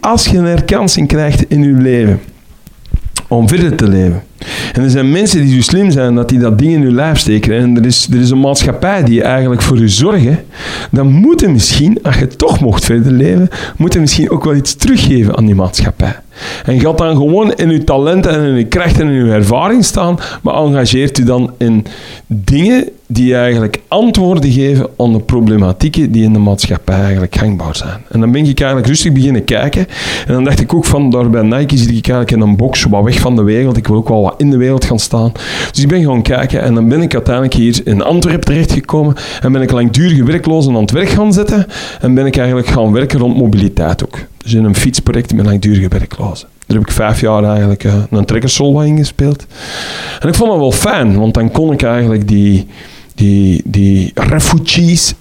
Als 0.02 0.28
je 0.28 0.38
een 0.38 0.46
herkansing 0.46 1.08
krijgt 1.08 1.50
in 1.50 1.64
je 1.64 1.72
leven, 1.72 2.22
om 3.28 3.48
verder 3.48 3.76
te 3.76 3.88
leven. 3.88 4.24
En 4.74 4.84
er 4.84 4.90
zijn 4.90 5.12
mensen 5.12 5.42
die 5.42 5.56
zo 5.56 5.62
slim 5.62 5.92
zijn 5.92 6.16
dat 6.16 6.30
die 6.30 6.40
dat 6.40 6.60
ding 6.60 6.74
in 6.74 6.82
hun 6.82 6.96
lijf 6.96 7.18
steken. 7.18 7.58
En 7.58 7.78
er 7.78 7.86
is, 7.86 8.08
er 8.12 8.20
is 8.20 8.30
een 8.30 8.40
maatschappij 8.40 9.04
die 9.04 9.22
eigenlijk 9.24 9.62
voor 9.62 9.80
je 9.80 9.88
zorgen. 9.88 10.44
Dan 10.92 11.12
moeten 11.12 11.52
misschien, 11.52 12.00
als 12.04 12.18
je 12.18 12.28
toch 12.28 12.60
mocht 12.60 12.86
verder 12.86 13.12
leven, 13.12 13.50
moeten 13.78 14.02
misschien 14.02 14.30
ook 14.30 14.44
wel 14.44 14.56
iets 14.56 14.76
teruggeven 14.76 15.38
aan 15.38 15.46
die 15.46 15.56
maatschappij. 15.56 16.16
En 16.66 16.80
gaat 16.80 16.98
dan 16.98 17.16
gewoon 17.16 17.54
in 17.54 17.70
uw 17.70 17.84
talenten 17.84 18.32
en 18.32 18.44
in 18.44 18.56
uw 18.56 18.68
krachten 18.68 19.08
en 19.08 19.14
in 19.14 19.22
uw 19.22 19.32
ervaring 19.32 19.86
staan, 19.86 20.18
maar 20.42 20.54
engageert 20.54 21.18
u 21.18 21.24
dan 21.24 21.54
in 21.58 21.86
dingen 22.28 22.90
die 23.08 23.36
eigenlijk 23.36 23.82
antwoorden 23.88 24.52
geven 24.52 24.88
aan 24.98 25.14
de 25.14 25.20
problematieken 25.20 26.12
die 26.12 26.24
in 26.24 26.34
de 26.34 26.40
maatschappij 26.40 27.00
eigenlijk 27.00 27.36
gangbaar 27.36 27.76
zijn. 27.76 28.02
En 28.10 28.20
dan 28.20 28.32
ben 28.32 28.46
ik 28.46 28.60
eigenlijk 28.60 28.88
rustig 28.88 29.12
beginnen 29.12 29.44
kijken. 29.44 29.88
En 30.28 30.34
dan 30.34 30.44
dacht 30.44 30.60
ik 30.60 30.74
ook 30.74 30.86
van, 30.86 31.10
daar 31.10 31.30
bij 31.30 31.42
Nike 31.42 31.78
zit 31.78 31.88
ik 31.88 32.08
eigenlijk 32.08 32.32
in 32.32 32.42
een 32.42 32.56
box, 32.56 32.84
wat 32.84 33.04
weg 33.04 33.20
van 33.20 33.36
de 33.36 33.44
wereld. 33.44 33.78
Ik 33.78 33.88
wil 33.88 33.98
ook 33.98 34.10
wel 34.10 34.31
in 34.38 34.50
de 34.50 34.58
wereld 34.58 34.86
gaan 34.86 35.00
staan. 35.00 35.32
Dus 35.72 35.82
ik 35.82 35.88
ben 35.88 36.04
gaan 36.04 36.22
kijken 36.22 36.62
en 36.62 36.74
dan 36.74 36.90
ben 36.90 37.02
ik 37.02 37.14
uiteindelijk 37.14 37.54
hier 37.54 37.82
in 37.84 38.02
Antwerpen 38.02 38.46
terechtgekomen 38.46 39.16
en 39.42 39.52
ben 39.52 39.62
ik 39.62 39.72
langdurige 39.72 40.24
werklozen 40.24 40.76
aan 40.76 40.82
het 40.82 40.92
werk 40.92 41.10
gaan 41.10 41.34
zetten 41.34 41.66
en 42.02 42.14
ben 42.14 42.26
ik 42.26 42.38
eigenlijk 42.38 42.68
gaan 42.68 42.92
werken 42.92 43.20
rond 43.20 43.38
mobiliteit 43.38 44.06
ook. 44.06 44.18
Dus 44.38 44.54
in 44.54 44.64
een 44.64 44.76
fietsproject 44.76 45.34
met 45.34 45.46
langdurige 45.46 45.88
werklozen. 45.88 46.48
Daar 46.68 46.78
heb 46.78 46.88
ik 46.88 46.94
vijf 46.94 47.22
jaar 47.22 47.44
eigenlijk 47.44 47.84
uh, 47.84 47.94
een 48.12 48.26
trekkersrol 48.26 48.84
in 48.84 48.98
gespeeld. 48.98 49.46
En 50.20 50.28
ik 50.28 50.36
vond 50.36 50.50
dat 50.50 50.60
wel 50.60 50.72
fijn, 50.72 51.20
want 51.20 51.34
dan 51.34 51.52
kon 51.52 51.72
ik 51.72 51.84
eigenlijk 51.84 52.28
die 52.28 52.68
die, 53.16 53.62
die 53.66 54.12
refugees 54.16 55.16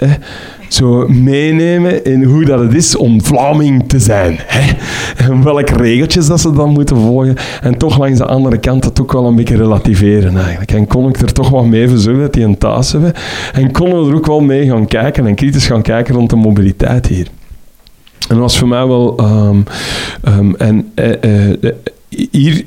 zo 0.69 1.09
meenemen 1.09 2.05
in 2.05 2.23
hoe 2.23 2.45
dat 2.45 2.61
het 2.61 2.75
is 2.75 2.97
om 2.97 3.25
Vlaming 3.25 3.89
te 3.89 3.99
zijn. 3.99 4.39
Hè? 4.39 4.73
En 5.17 5.43
welke 5.45 5.77
regeltjes 5.77 6.27
dat 6.27 6.41
ze 6.41 6.53
dan 6.53 6.71
moeten 6.71 6.97
volgen. 6.97 7.37
En 7.63 7.79
toch 7.79 7.99
langs 7.99 8.19
de 8.19 8.27
andere 8.27 8.59
kant 8.59 8.83
dat 8.83 9.01
ook 9.01 9.13
wel 9.13 9.27
een 9.27 9.37
beetje 9.37 9.57
relativeren 9.57 10.37
eigenlijk. 10.37 10.73
En 10.73 10.87
kon 10.87 11.09
ik 11.09 11.21
er 11.21 11.33
toch 11.33 11.49
wat 11.49 11.67
mee 11.67 11.89
verzoeken 11.89 12.23
dat 12.23 12.33
die 12.33 12.45
een 12.45 12.59
thuis 12.59 12.93
hebben. 12.93 13.13
En 13.53 13.73
konden 13.73 14.05
we 14.05 14.11
er 14.11 14.17
ook 14.17 14.27
wel 14.27 14.41
mee 14.41 14.69
gaan 14.69 14.87
kijken 14.87 15.27
en 15.27 15.35
kritisch 15.35 15.67
gaan 15.67 15.83
kijken 15.83 16.15
rond 16.15 16.31
de 16.31 16.37
mobiliteit 16.37 17.07
hier. 17.07 17.27
En 18.29 18.37
dat 18.37 18.39
was 18.39 18.59
voor 18.59 18.69
mij 18.69 18.87
wel... 18.87 19.21
Um, 20.25 20.57
en 20.57 20.93
uh, 20.95 21.73
hier 22.31 22.65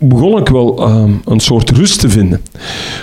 begon 0.00 0.38
ik 0.38 0.48
wel 0.48 0.90
um, 0.90 1.20
een 1.24 1.40
soort 1.40 1.70
rust 1.70 2.00
te 2.00 2.08
vinden. 2.08 2.40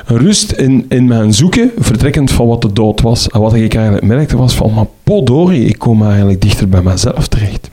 Een 0.05 0.17
rust 0.17 0.51
in, 0.51 0.85
in 0.89 1.07
mijn 1.07 1.33
zoeken, 1.33 1.71
vertrekkend 1.77 2.31
van 2.31 2.47
wat 2.47 2.61
de 2.61 2.73
dood 2.73 3.01
was. 3.01 3.29
En 3.29 3.41
wat 3.41 3.53
ik 3.53 3.75
eigenlijk 3.75 4.05
merkte 4.05 4.37
was 4.37 4.55
van, 4.55 4.73
maar 4.73 4.87
podorie, 5.03 5.65
ik 5.65 5.77
kom 5.77 6.03
eigenlijk 6.03 6.41
dichter 6.41 6.69
bij 6.69 6.81
mezelf 6.81 7.27
terecht. 7.27 7.69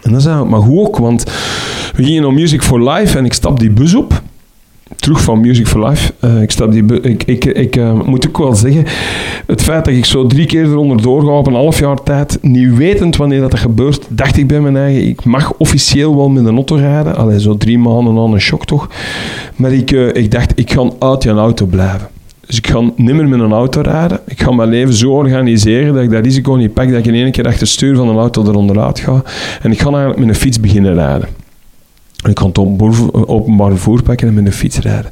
En 0.00 0.10
dat 0.10 0.20
is 0.20 0.26
eigenlijk 0.26 0.56
maar 0.56 0.68
goed 0.68 0.78
ook, 0.78 0.96
want 0.96 1.24
we 1.96 2.04
gingen 2.04 2.22
naar 2.22 2.32
Music 2.32 2.62
for 2.62 2.90
Life 2.90 3.18
en 3.18 3.24
ik 3.24 3.32
stap 3.32 3.60
die 3.60 3.70
bus 3.70 3.94
op 3.94 4.22
terug 4.96 5.22
van 5.22 5.40
Music 5.40 5.66
for 5.66 5.88
Life. 5.88 6.12
Uh, 6.24 6.42
ik, 6.42 6.50
stap 6.50 6.72
die, 6.72 7.00
ik, 7.00 7.22
ik, 7.24 7.44
ik 7.44 7.76
uh, 7.76 8.02
moet 8.02 8.28
ook 8.28 8.38
wel 8.38 8.54
zeggen, 8.54 8.84
het 9.46 9.62
feit 9.62 9.84
dat 9.84 9.94
ik 9.94 10.04
zo 10.04 10.26
drie 10.26 10.46
keer 10.46 10.64
eronder 10.64 11.02
doorga 11.02 11.30
op 11.30 11.46
een 11.46 11.54
half 11.54 11.78
jaar 11.78 12.02
tijd, 12.02 12.38
niet 12.42 12.76
wetend 12.76 13.16
wanneer 13.16 13.40
dat 13.40 13.58
gebeurt, 13.58 14.06
dacht 14.08 14.36
ik 14.36 14.46
bij 14.46 14.60
mijn 14.60 14.76
eigen, 14.76 15.08
ik 15.08 15.24
mag 15.24 15.52
officieel 15.58 16.16
wel 16.16 16.28
met 16.28 16.44
een 16.44 16.54
auto 16.54 16.74
rijden. 16.74 17.16
Allee, 17.16 17.40
zo 17.40 17.56
drie 17.56 17.78
maanden 17.78 18.18
aan 18.18 18.32
een 18.32 18.40
shock 18.40 18.66
toch. 18.66 18.88
Maar 19.56 19.72
ik, 19.72 19.90
uh, 19.90 20.14
ik 20.14 20.30
dacht, 20.30 20.52
ik 20.54 20.72
ga 20.72 20.90
uit 20.98 21.22
je 21.22 21.30
auto 21.30 21.66
blijven. 21.66 22.08
Dus 22.46 22.58
ik 22.58 22.66
ga 22.66 22.82
nimmer 22.96 23.28
met 23.28 23.40
een 23.40 23.52
auto 23.52 23.80
rijden. 23.80 24.20
Ik 24.26 24.42
ga 24.42 24.50
mijn 24.50 24.68
leven 24.68 24.94
zo 24.94 25.10
organiseren 25.10 25.94
dat 25.94 26.02
ik 26.02 26.10
dat 26.10 26.24
risico 26.24 26.54
niet 26.54 26.74
pak, 26.74 26.88
dat 26.88 26.98
ik 26.98 27.06
in 27.06 27.14
één 27.14 27.30
keer 27.30 27.46
achter 27.46 27.60
het 27.60 27.68
stuur 27.68 27.96
van 27.96 28.08
een 28.08 28.16
auto 28.16 28.42
eronder 28.42 28.80
uit 28.80 28.98
ga. 28.98 29.22
En 29.62 29.72
ik 29.72 29.80
ga 29.80 29.88
eigenlijk 29.88 30.18
met 30.18 30.28
een 30.28 30.34
fiets 30.34 30.60
beginnen 30.60 30.94
rijden. 30.94 31.28
Ik 32.28 32.34
kon 32.34 32.46
het 32.46 32.58
openbaar 33.28 33.70
vervoer 33.70 34.02
pakken 34.02 34.28
en 34.28 34.34
met 34.34 34.44
de 34.44 34.52
fiets 34.52 34.78
rijden. 34.78 35.10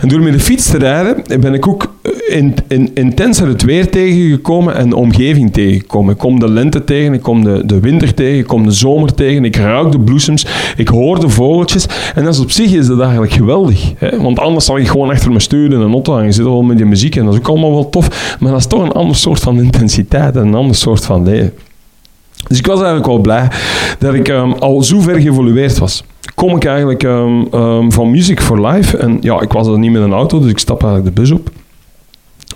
En 0.00 0.08
door 0.08 0.20
met 0.20 0.32
de 0.32 0.40
fiets 0.40 0.70
te 0.70 0.78
rijden 0.78 1.40
ben 1.40 1.54
ik 1.54 1.68
ook 1.68 1.94
in, 2.28 2.54
in, 2.68 2.90
intenser 2.94 3.48
het 3.48 3.62
weer 3.62 3.90
tegengekomen 3.90 4.74
en 4.74 4.88
de 4.88 4.96
omgeving 4.96 5.52
tegengekomen. 5.52 6.12
Ik 6.12 6.18
kom 6.18 6.40
de 6.40 6.50
lente 6.50 6.84
tegen, 6.84 7.12
ik 7.12 7.22
kom 7.22 7.44
de, 7.44 7.62
de 7.66 7.80
winter 7.80 8.14
tegen, 8.14 8.38
ik 8.38 8.46
kom 8.46 8.64
de 8.64 8.70
zomer 8.70 9.14
tegen, 9.14 9.44
ik 9.44 9.56
ruik 9.56 9.92
de 9.92 10.00
bloesems, 10.00 10.46
ik 10.76 10.88
hoor 10.88 11.20
de 11.20 11.28
vogeltjes. 11.28 11.86
En 12.14 12.24
dat 12.24 12.40
op 12.40 12.50
zich 12.50 12.72
is 12.72 12.86
dat 12.86 13.00
eigenlijk 13.00 13.32
geweldig. 13.32 13.92
Hè? 13.96 14.20
Want 14.20 14.38
anders 14.38 14.64
zal 14.64 14.76
je 14.76 14.84
gewoon 14.84 15.10
achter 15.10 15.32
me 15.32 15.40
sturen 15.40 15.72
in 15.72 15.80
een 15.80 15.92
auto 15.92 16.18
en 16.18 16.24
je 16.24 16.32
zit 16.32 16.44
wel 16.44 16.62
met 16.62 16.78
je 16.78 16.84
muziek 16.84 17.16
en 17.16 17.24
dat 17.24 17.34
is 17.34 17.38
ook 17.38 17.48
allemaal 17.48 17.72
wel 17.72 17.88
tof. 17.88 18.36
Maar 18.40 18.50
dat 18.50 18.60
is 18.60 18.66
toch 18.66 18.82
een 18.82 18.92
ander 18.92 19.16
soort 19.16 19.40
van 19.40 19.60
intensiteit 19.60 20.36
en 20.36 20.46
een 20.46 20.54
ander 20.54 20.76
soort 20.76 21.04
van 21.04 21.24
leven. 21.24 21.52
Dus 22.48 22.58
ik 22.58 22.66
was 22.66 22.76
eigenlijk 22.76 23.06
wel 23.06 23.18
blij 23.18 23.48
dat 23.98 24.14
ik 24.14 24.28
um, 24.28 24.52
al 24.52 24.82
zo 24.82 25.00
ver 25.00 25.20
geëvolueerd 25.20 25.78
was 25.78 26.04
kom 26.36 26.56
ik 26.56 26.64
eigenlijk 26.64 27.02
um, 27.02 27.48
um, 27.54 27.92
van 27.92 28.10
Music 28.10 28.40
for 28.40 28.66
Life. 28.66 28.96
En 28.96 29.18
ja, 29.20 29.40
ik 29.40 29.52
was 29.52 29.66
er 29.66 29.78
niet 29.78 29.92
met 29.92 30.02
een 30.02 30.12
auto, 30.12 30.40
dus 30.40 30.50
ik 30.50 30.58
stap 30.58 30.82
eigenlijk 30.82 31.14
de 31.14 31.20
bus 31.20 31.30
op. 31.30 31.50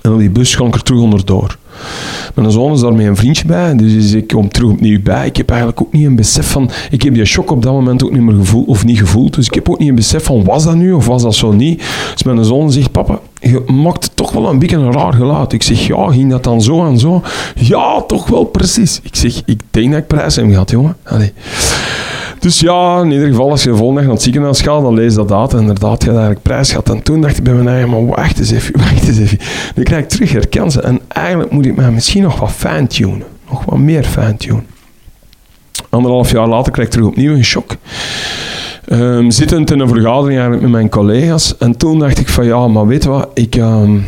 En 0.02 0.12
op 0.12 0.18
die 0.18 0.30
bus 0.30 0.54
ga 0.54 0.64
ik 0.64 0.74
er 0.74 0.82
terug 0.82 1.00
onderdoor. 1.00 1.58
Mijn 2.34 2.50
zoon 2.50 2.72
is 2.72 2.80
daarmee 2.80 3.06
een 3.06 3.16
vriendje 3.16 3.46
bij, 3.46 3.76
dus 3.76 4.12
ik 4.12 4.26
kom 4.26 4.48
terug 4.48 4.70
opnieuw 4.70 5.02
bij. 5.02 5.26
Ik 5.26 5.36
heb 5.36 5.48
eigenlijk 5.50 5.80
ook 5.80 5.92
niet 5.92 6.06
een 6.06 6.16
besef 6.16 6.50
van... 6.50 6.70
Ik 6.90 7.02
heb 7.02 7.14
die 7.14 7.24
shock 7.24 7.50
op 7.50 7.62
dat 7.62 7.72
moment 7.72 8.04
ook 8.04 8.12
niet 8.12 8.22
meer 8.22 8.34
gevoeld, 8.34 8.66
of 8.66 8.84
niet 8.84 8.98
gevoeld. 8.98 9.34
Dus 9.34 9.46
ik 9.46 9.54
heb 9.54 9.68
ook 9.68 9.78
niet 9.78 9.88
een 9.88 9.94
besef 9.94 10.24
van, 10.24 10.44
was 10.44 10.64
dat 10.64 10.74
nu 10.74 10.92
of 10.92 11.06
was 11.06 11.22
dat 11.22 11.34
zo 11.34 11.52
niet? 11.52 11.82
Dus 12.12 12.22
mijn 12.22 12.44
zoon 12.44 12.72
zegt, 12.72 12.92
papa, 12.92 13.18
je 13.40 13.62
maakt 13.66 14.10
toch 14.14 14.32
wel 14.32 14.48
een 14.50 14.58
beetje 14.58 14.76
een 14.76 14.92
raar 14.92 15.12
geluid. 15.12 15.52
Ik 15.52 15.62
zeg, 15.62 15.86
ja, 15.86 16.10
ging 16.10 16.30
dat 16.30 16.44
dan 16.44 16.62
zo 16.62 16.86
en 16.86 16.98
zo? 16.98 17.22
Ja, 17.54 18.02
toch 18.02 18.26
wel 18.26 18.44
precies. 18.44 19.00
Ik 19.02 19.16
zeg, 19.16 19.42
ik 19.46 19.60
denk 19.70 19.90
dat 19.90 20.00
ik 20.00 20.06
prijs 20.06 20.36
heb 20.36 20.48
gehad, 20.50 20.70
jongen. 20.70 20.96
Dus 22.40 22.60
ja, 22.60 23.00
in 23.00 23.10
ieder 23.10 23.28
geval, 23.28 23.50
als 23.50 23.62
je 23.62 23.70
de 23.70 23.76
volgende 23.76 24.00
dag 24.00 24.04
naar 24.04 24.14
het 24.14 24.24
ziekenhuis 24.24 24.60
gaat, 24.60 24.82
dan 24.82 24.94
lees 24.94 25.12
je 25.12 25.18
dat 25.18 25.32
uit. 25.32 25.52
Inderdaad, 25.52 26.02
je 26.02 26.08
had 26.08 26.18
eigenlijk 26.18 26.42
prijs 26.42 26.68
gehad. 26.68 26.88
En 26.90 27.02
toen 27.02 27.20
dacht 27.20 27.36
ik 27.36 27.44
bij 27.44 27.52
mijn 27.52 27.68
eigen, 27.68 27.90
maar 27.90 28.06
wacht 28.06 28.38
eens 28.38 28.50
even, 28.50 28.78
wacht 28.84 29.08
eens 29.08 29.18
even. 29.18 29.38
Nu 29.74 29.82
krijg 29.82 30.02
ik 30.02 30.08
terug 30.08 30.32
herkansen. 30.32 30.84
En 30.84 31.00
eigenlijk 31.08 31.50
moet 31.50 31.66
ik 31.66 31.76
mij 31.76 31.90
misschien 31.90 32.22
nog 32.22 32.40
wat 32.40 32.52
fine-tunen. 32.52 33.22
Nog 33.50 33.64
wat 33.64 33.78
meer 33.78 34.04
fine-tunen. 34.04 34.66
Anderhalf 35.90 36.30
jaar 36.30 36.48
later 36.48 36.72
krijg 36.72 36.88
ik 36.88 36.94
terug 36.94 37.08
opnieuw 37.08 37.34
een 37.34 37.44
shock. 37.44 37.76
Um, 38.92 39.30
zittend 39.30 39.70
in 39.70 39.80
een 39.80 39.88
vergadering 39.88 40.32
eigenlijk 40.32 40.62
met 40.62 40.70
mijn 40.70 40.88
collega's. 40.88 41.56
En 41.58 41.76
toen 41.76 41.98
dacht 41.98 42.18
ik 42.18 42.28
van, 42.28 42.44
ja, 42.44 42.68
maar 42.68 42.86
weet 42.86 43.04
wat, 43.04 43.28
ik, 43.34 43.56
um, 43.56 44.06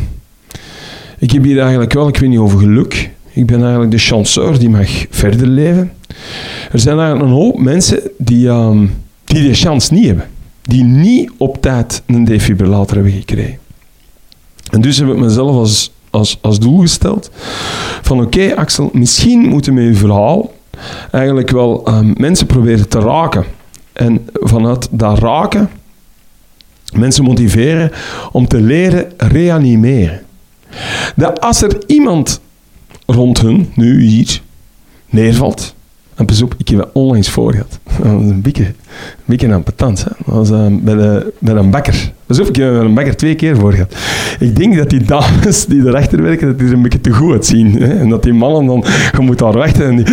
ik 1.17 1.31
heb 1.31 1.43
hier 1.43 1.59
eigenlijk 1.59 1.93
wel, 1.93 2.07
ik 2.07 2.17
weet 2.17 2.29
niet 2.29 2.39
over 2.39 2.59
geluk. 2.59 3.09
Ik 3.33 3.45
ben 3.45 3.61
eigenlijk 3.61 3.91
de 3.91 3.97
chanceur 3.97 4.59
die 4.59 4.69
mag 4.69 5.05
verder 5.09 5.47
leven. 5.47 5.91
Er 6.71 6.79
zijn 6.79 6.97
een 6.97 7.29
hoop 7.29 7.59
mensen 7.59 8.01
die, 8.17 8.47
um, 8.47 9.03
die 9.23 9.41
die 9.41 9.53
chance 9.53 9.93
niet 9.93 10.05
hebben. 10.05 10.29
Die 10.61 10.83
niet 10.83 11.31
op 11.37 11.61
tijd 11.61 12.01
een 12.05 12.25
defibrillator 12.25 12.95
hebben 12.95 13.13
gekregen. 13.13 13.57
En 14.71 14.81
dus 14.81 14.97
heb 14.97 15.07
ik 15.07 15.17
mezelf 15.17 15.55
als, 15.55 15.91
als, 16.09 16.37
als 16.41 16.59
doel 16.59 16.79
gesteld 16.79 17.31
van 18.01 18.21
oké 18.21 18.55
Axel, 18.55 18.89
misschien 18.93 19.39
moeten 19.39 19.73
we 19.73 19.81
je 19.81 19.93
verhaal 19.93 20.53
eigenlijk 21.11 21.49
wel 21.49 21.87
um, 21.87 22.13
mensen 22.17 22.45
proberen 22.45 22.89
te 22.89 22.99
raken. 22.99 23.45
En 23.93 24.27
vanuit 24.33 24.87
dat 24.91 25.19
raken 25.19 25.69
mensen 26.93 27.23
motiveren 27.23 27.91
om 28.31 28.47
te 28.47 28.61
leren 28.61 29.11
reanimeren. 29.17 30.21
Dat 31.15 31.41
als 31.41 31.61
er 31.61 31.83
iemand 31.87 32.41
rond 33.05 33.41
hun, 33.41 33.71
nu 33.75 34.01
hier, 34.01 34.41
neervalt, 35.09 35.75
en 36.15 36.25
pas 36.25 36.41
op, 36.41 36.55
ik 36.57 36.67
heb 36.67 36.79
het 36.79 36.89
onlangs 36.93 37.29
voor 37.29 37.51
gehad. 37.51 37.79
Dat 38.01 38.11
was 38.11 38.21
een 38.21 38.41
beetje, 38.41 38.65
een 39.25 39.51
een 39.51 39.63
patant. 39.63 40.05
Dat 40.25 40.35
was 40.35 40.51
uh, 40.51 40.65
bij, 40.81 40.95
de, 40.95 41.33
bij 41.39 41.55
een 41.55 41.71
bakker. 41.71 42.11
Op, 42.27 42.39
ik 42.39 42.55
heb 42.55 42.73
een 42.73 42.93
bakker 42.93 43.15
twee 43.15 43.35
keer 43.35 43.55
voor 43.55 43.71
gehad. 43.71 43.95
Ik 44.39 44.55
denk 44.55 44.77
dat 44.77 44.89
die 44.89 45.03
dames 45.03 45.65
die 45.65 45.87
erachter 45.87 46.21
werken, 46.21 46.47
dat 46.47 46.59
die 46.59 46.73
een 46.73 46.81
beetje 46.81 47.01
te 47.01 47.11
goed 47.11 47.31
uitzien. 47.31 47.81
Hè? 47.81 47.99
En 47.99 48.09
dat 48.09 48.23
die 48.23 48.33
mannen 48.33 48.65
dan, 48.65 48.83
je 49.17 49.21
moet 49.21 49.39
daar 49.39 49.53
wachten. 49.53 49.85
En, 49.85 49.95
die, 49.95 50.05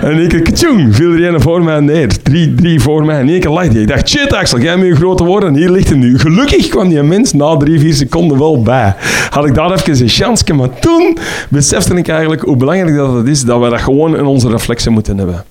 en 0.00 0.28
keer, 0.28 0.86
viel 0.90 1.12
er 1.12 1.34
een 1.34 1.40
voor 1.40 1.62
mij 1.62 1.80
neer. 1.80 2.22
Drie, 2.22 2.54
drie 2.54 2.80
voor 2.80 3.04
mij. 3.04 3.20
En 3.20 3.28
één 3.28 3.40
keer 3.40 3.50
lag 3.50 3.68
die. 3.68 3.80
Ik 3.80 3.88
dacht, 3.88 4.08
shit 4.08 4.32
Axel, 4.32 4.60
jij 4.60 4.76
met 4.76 4.86
je 4.86 4.94
grote 4.94 5.24
woorden. 5.24 5.48
En 5.48 5.54
hier 5.56 5.70
ligt 5.70 5.88
hij 5.88 5.98
nu. 5.98 6.18
Gelukkig 6.18 6.68
kwam 6.68 6.88
die 6.88 7.02
mens 7.02 7.32
na 7.32 7.56
drie, 7.56 7.80
vier 7.80 7.94
seconden 7.94 8.38
wel 8.38 8.62
bij. 8.62 8.94
Had 9.30 9.46
ik 9.46 9.54
daar 9.54 9.72
even 9.72 10.00
een 10.00 10.08
chance. 10.08 10.54
Maar 10.54 10.78
toen 10.78 11.18
besefte 11.48 11.94
ik 11.94 12.08
eigenlijk 12.08 12.42
hoe 12.42 12.56
belangrijk 12.56 12.96
dat 12.96 13.14
het 13.14 13.26
is, 13.26 13.44
dat 13.44 13.62
we 13.62 13.68
dat 13.68 13.80
gewoon 13.80 14.16
in 14.16 14.24
onze 14.24 14.48
reflexen 14.48 14.92
moeten 14.92 15.18
hebben. 15.18 15.44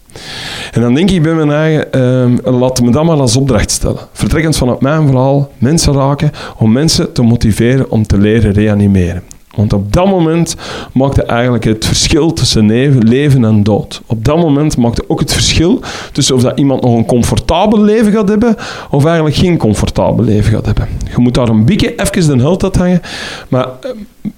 En 0.71 0.81
dan 0.81 0.93
denk 0.93 1.11
ik 1.11 1.21
bij 1.21 1.33
mijn 1.33 1.51
eigen, 1.51 2.01
um, 2.01 2.39
laat 2.43 2.81
me 2.81 2.91
dat 2.91 3.03
maar 3.03 3.19
als 3.19 3.35
opdracht 3.35 3.71
stellen. 3.71 4.01
Vertrekkend 4.11 4.57
vanuit 4.57 4.81
mijn 4.81 5.07
verhaal, 5.07 5.51
mensen 5.57 5.93
raken, 5.93 6.31
om 6.57 6.71
mensen 6.71 7.13
te 7.13 7.21
motiveren 7.21 7.91
om 7.91 8.07
te 8.07 8.17
leren 8.17 8.51
reanimeren. 8.51 9.23
Want 9.57 9.73
op 9.73 9.93
dat 9.93 10.05
moment 10.05 10.55
maakte 10.93 11.23
eigenlijk 11.23 11.63
het 11.63 11.85
verschil 11.85 12.33
tussen 12.33 12.65
leven 12.99 13.45
en 13.45 13.63
dood. 13.63 14.01
Op 14.05 14.25
dat 14.25 14.37
moment 14.37 14.77
maakte 14.77 15.03
ook 15.07 15.19
het 15.19 15.33
verschil 15.33 15.81
tussen 16.11 16.35
of 16.35 16.41
dat 16.41 16.59
iemand 16.59 16.81
nog 16.81 16.95
een 16.95 17.05
comfortabel 17.05 17.81
leven 17.81 18.11
gaat 18.11 18.29
hebben 18.29 18.55
of 18.89 19.05
eigenlijk 19.05 19.35
geen 19.35 19.57
comfortabel 19.57 20.25
leven 20.25 20.51
gaat 20.53 20.65
hebben. 20.65 20.87
Je 21.15 21.21
moet 21.21 21.33
daar 21.33 21.49
een 21.49 21.65
beetje 21.65 21.95
even 21.95 22.37
de 22.37 22.43
held 22.43 22.63
uit 22.63 22.75
hangen, 22.75 23.01
maar, 23.47 23.67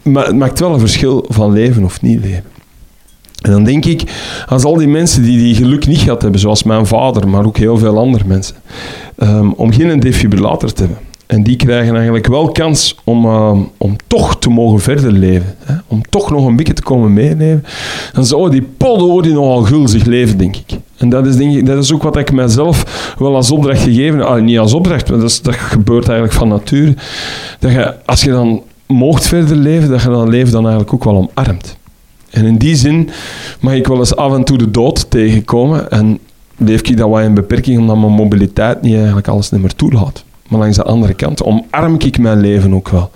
maar 0.02 0.26
het 0.26 0.36
maakt 0.36 0.60
wel 0.60 0.74
een 0.74 0.80
verschil 0.80 1.26
van 1.28 1.52
leven 1.52 1.84
of 1.84 2.02
niet 2.02 2.20
leven. 2.20 2.59
En 3.42 3.52
dan 3.52 3.64
denk 3.64 3.86
ik, 3.86 4.04
als 4.48 4.64
al 4.64 4.76
die 4.76 4.88
mensen 4.88 5.24
die 5.24 5.38
die 5.38 5.56
geluk 5.56 5.88
niet 5.88 6.00
gehad 6.00 6.22
hebben, 6.22 6.40
zoals 6.40 6.64
mijn 6.64 6.86
vader, 6.86 7.28
maar 7.28 7.46
ook 7.46 7.58
heel 7.58 7.78
veel 7.78 7.98
andere 7.98 8.24
mensen, 8.28 8.56
um, 9.18 9.54
om 9.54 9.72
geen 9.72 10.00
defibrillator 10.00 10.74
te 10.74 10.84
hebben. 10.84 11.08
En 11.30 11.44
die 11.44 11.56
krijgen 11.56 11.96
eigenlijk 11.96 12.28
wel 12.28 12.52
kans 12.52 12.96
om, 13.04 13.26
uh, 13.26 13.58
om 13.78 13.96
toch 14.08 14.40
te 14.40 14.50
mogen 14.50 14.80
verder 14.80 15.12
leven. 15.12 15.56
Hè? 15.64 15.74
Om 15.88 16.02
toch 16.10 16.32
nog 16.32 16.46
een 16.46 16.56
beetje 16.56 16.74
te 16.74 16.82
komen 16.82 17.14
meeleven. 17.14 17.64
Dan 18.14 18.26
zou 18.26 18.50
die 18.50 18.68
poddo 18.78 19.22
die 19.22 19.34
nogal 19.34 19.62
gulzig 19.62 20.06
leven, 20.06 20.38
denk 20.38 20.56
ik. 20.56 20.80
En 20.98 21.10
dat 21.10 21.26
is, 21.26 21.36
denk 21.36 21.56
ik, 21.56 21.66
dat 21.66 21.84
is 21.84 21.94
ook 21.94 22.04
wat 22.04 22.18
ik 22.18 22.32
mijzelf 22.32 23.14
wel 23.20 23.36
als 23.36 23.52
opdracht 23.52 23.82
gegeven 23.82 24.20
heb. 24.20 24.28
Ah, 24.28 24.42
niet 24.42 24.60
als 24.60 24.74
opdracht, 24.74 25.10
maar 25.10 25.20
dat, 25.20 25.30
is, 25.30 25.42
dat 25.42 25.56
gebeurt 25.56 26.08
eigenlijk 26.08 26.38
van 26.38 26.48
nature. 26.48 26.96
Dat 27.60 27.72
je, 27.72 28.06
als 28.06 28.24
je 28.24 28.32
dan 28.32 28.64
moogt 28.88 29.28
verder 29.28 29.56
leven, 29.56 29.90
dat 29.90 30.02
je 30.02 30.10
dan 30.10 30.30
leven 30.30 30.52
dan 30.52 30.62
eigenlijk 30.62 30.94
ook 30.94 31.04
wel 31.04 31.16
omarmt. 31.16 31.78
En 32.32 32.46
in 32.46 32.58
die 32.58 32.76
zin 32.76 33.10
mag 33.60 33.74
ik 33.74 33.88
wel 33.88 33.98
eens 33.98 34.16
af 34.16 34.34
en 34.34 34.44
toe 34.44 34.58
de 34.58 34.72
dood 34.72 35.10
tegenkomen. 35.10 35.92
En 35.92 36.20
leef 36.58 36.82
ik 36.82 36.98
dat 36.98 37.10
wat 37.10 37.22
in 37.22 37.34
beperking, 37.34 37.80
omdat 37.80 37.98
mijn 37.98 38.12
mobiliteit 38.12 38.82
niet 38.82 38.96
eigenlijk 38.96 39.28
alles 39.28 39.52
niet 39.52 39.62
meer 39.62 39.76
toelaat. 39.76 40.24
Maar 40.48 40.60
langs 40.60 40.78
de 40.78 40.84
andere 40.84 41.14
kant 41.14 41.44
omarm 41.44 41.96
ik 41.98 42.20
mijn 42.20 42.40
leven 42.40 42.74
ook 42.74 42.90
wel. 42.90 43.12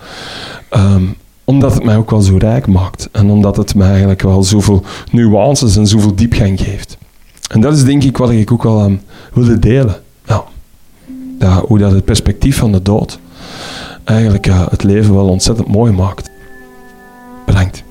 Um, 0.71 1.15
omdat 1.43 1.73
het 1.73 1.83
mij 1.83 1.97
ook 1.97 2.11
wel 2.11 2.21
zo 2.21 2.37
rijk 2.37 2.67
maakt. 2.67 3.09
En 3.11 3.29
omdat 3.29 3.57
het 3.57 3.75
mij 3.75 3.89
eigenlijk 3.89 4.21
wel 4.21 4.43
zoveel 4.43 4.83
nuances 5.11 5.75
en 5.75 5.87
zoveel 5.87 6.15
diepgang 6.15 6.61
geeft. 6.61 6.97
En 7.47 7.61
dat 7.61 7.73
is 7.73 7.83
denk 7.83 8.03
ik 8.03 8.17
wat 8.17 8.29
ik 8.29 8.51
ook 8.51 8.63
wel 8.63 8.81
aan 8.81 9.01
wilde 9.33 9.59
delen. 9.59 9.95
Hoe 11.67 11.79
dat 11.79 11.91
het 11.91 12.05
perspectief 12.05 12.57
van 12.57 12.71
de 12.71 12.81
dood 12.81 13.19
eigenlijk 14.03 14.47
uh, 14.47 14.67
het 14.69 14.83
leven 14.83 15.13
wel 15.13 15.27
ontzettend 15.27 15.67
mooi 15.67 15.91
maakt. 15.91 16.29
Bedankt. 17.45 17.83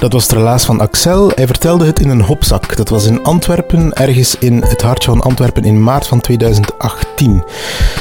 Dat 0.00 0.12
was 0.12 0.22
het 0.22 0.32
relaas 0.32 0.64
van 0.64 0.80
Axel. 0.80 1.30
Hij 1.34 1.46
vertelde 1.46 1.86
het 1.86 2.00
in 2.00 2.08
een 2.08 2.20
hopzak. 2.20 2.76
Dat 2.76 2.88
was 2.88 3.06
in 3.06 3.22
Antwerpen, 3.22 3.92
ergens 3.92 4.38
in 4.38 4.62
het 4.62 4.82
hartje 4.82 5.10
van 5.10 5.20
Antwerpen 5.20 5.64
in 5.64 5.82
maart 5.82 6.06
van 6.06 6.20
2018. 6.20 7.42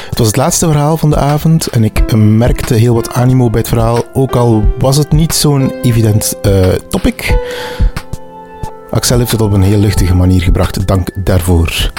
Het 0.10 0.18
was 0.18 0.28
het 0.28 0.36
laatste 0.36 0.66
verhaal 0.66 0.98
van 0.98 1.10
de 1.10 1.16
avond 1.16 1.68
en 1.68 1.84
ik 1.84 2.16
merkte 2.16 2.74
heel 2.74 2.94
wat 2.94 3.14
animo 3.14 3.50
bij 3.50 3.60
het 3.60 3.70
verhaal, 3.70 4.04
ook 4.14 4.36
al 4.36 4.64
was 4.80 4.98
het 4.98 5.12
niet 5.12 5.34
zo'n 5.34 5.72
evident 5.82 6.36
uh, 6.42 6.68
topic. 6.90 7.38
Axel 8.90 9.20
heeft 9.20 9.32
het 9.32 9.42
op 9.42 9.54
een 9.54 9.64
heel 9.64 9.80
luchtige 9.80 10.16
manier 10.16 10.42
gebracht, 10.42 10.88
dank 10.88 11.10
daarvoor. 11.16 11.92